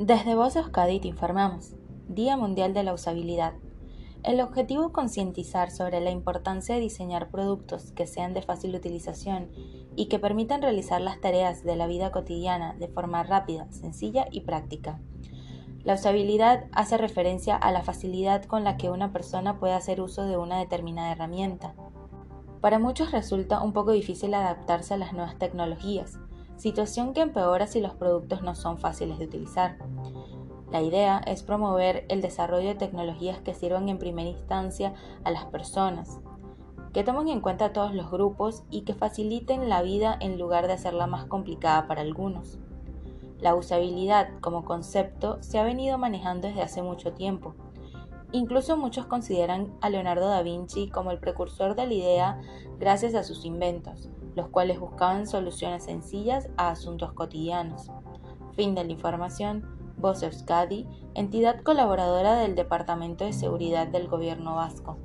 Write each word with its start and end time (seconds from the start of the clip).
Desde 0.00 0.34
Voz 0.34 0.56
Euskadi 0.56 0.98
te 0.98 1.08
informamos. 1.08 1.74
Día 2.08 2.34
Mundial 2.34 2.72
de 2.72 2.84
la 2.84 2.94
Usabilidad. 2.94 3.52
El 4.22 4.40
objetivo 4.40 4.86
es 4.86 4.92
concientizar 4.92 5.70
sobre 5.70 6.00
la 6.00 6.10
importancia 6.10 6.74
de 6.74 6.80
diseñar 6.80 7.28
productos 7.28 7.92
que 7.92 8.06
sean 8.06 8.32
de 8.32 8.40
fácil 8.40 8.74
utilización 8.74 9.50
y 9.96 10.06
que 10.06 10.18
permitan 10.18 10.62
realizar 10.62 11.02
las 11.02 11.20
tareas 11.20 11.64
de 11.64 11.76
la 11.76 11.86
vida 11.86 12.12
cotidiana 12.12 12.72
de 12.78 12.88
forma 12.88 13.24
rápida, 13.24 13.70
sencilla 13.72 14.24
y 14.30 14.40
práctica. 14.40 15.02
La 15.84 15.96
usabilidad 15.96 16.64
hace 16.72 16.96
referencia 16.96 17.54
a 17.54 17.70
la 17.70 17.82
facilidad 17.82 18.44
con 18.44 18.64
la 18.64 18.78
que 18.78 18.88
una 18.88 19.12
persona 19.12 19.58
puede 19.60 19.74
hacer 19.74 20.00
uso 20.00 20.22
de 20.24 20.38
una 20.38 20.60
determinada 20.60 21.12
herramienta. 21.12 21.74
Para 22.62 22.78
muchos 22.78 23.12
resulta 23.12 23.60
un 23.60 23.74
poco 23.74 23.92
difícil 23.92 24.32
adaptarse 24.32 24.94
a 24.94 24.96
las 24.96 25.12
nuevas 25.12 25.38
tecnologías, 25.38 26.18
situación 26.60 27.14
que 27.14 27.22
empeora 27.22 27.66
si 27.66 27.80
los 27.80 27.94
productos 27.94 28.42
no 28.42 28.54
son 28.54 28.76
fáciles 28.76 29.18
de 29.18 29.24
utilizar. 29.24 29.78
La 30.70 30.82
idea 30.82 31.18
es 31.26 31.42
promover 31.42 32.04
el 32.10 32.20
desarrollo 32.20 32.68
de 32.68 32.74
tecnologías 32.74 33.40
que 33.40 33.54
sirvan 33.54 33.88
en 33.88 33.98
primera 33.98 34.28
instancia 34.28 34.92
a 35.24 35.30
las 35.30 35.46
personas, 35.46 36.20
que 36.92 37.02
tomen 37.02 37.28
en 37.28 37.40
cuenta 37.40 37.66
a 37.66 37.72
todos 37.72 37.94
los 37.94 38.10
grupos 38.10 38.62
y 38.70 38.82
que 38.82 38.92
faciliten 38.92 39.70
la 39.70 39.80
vida 39.80 40.16
en 40.20 40.38
lugar 40.38 40.66
de 40.66 40.74
hacerla 40.74 41.06
más 41.06 41.24
complicada 41.24 41.86
para 41.86 42.02
algunos. 42.02 42.58
La 43.38 43.54
usabilidad 43.54 44.28
como 44.42 44.66
concepto 44.66 45.42
se 45.42 45.58
ha 45.58 45.64
venido 45.64 45.96
manejando 45.96 46.46
desde 46.46 46.60
hace 46.60 46.82
mucho 46.82 47.14
tiempo. 47.14 47.54
Incluso 48.32 48.76
muchos 48.76 49.06
consideran 49.06 49.72
a 49.80 49.90
Leonardo 49.90 50.28
da 50.28 50.42
Vinci 50.42 50.88
como 50.88 51.10
el 51.10 51.18
precursor 51.18 51.74
de 51.74 51.86
la 51.86 51.94
idea 51.94 52.40
gracias 52.78 53.14
a 53.14 53.24
sus 53.24 53.44
inventos, 53.44 54.08
los 54.36 54.48
cuales 54.48 54.78
buscaban 54.78 55.26
soluciones 55.26 55.84
sencillas 55.84 56.48
a 56.56 56.70
asuntos 56.70 57.12
cotidianos. 57.12 57.90
Fin 58.54 58.74
de 58.74 58.84
la 58.84 58.92
información. 58.92 59.80
Voz 59.96 60.22
Euskadi, 60.22 60.86
entidad 61.14 61.60
colaboradora 61.60 62.36
del 62.36 62.54
Departamento 62.54 63.24
de 63.24 63.34
Seguridad 63.34 63.88
del 63.88 64.08
Gobierno 64.08 64.54
Vasco. 64.54 64.96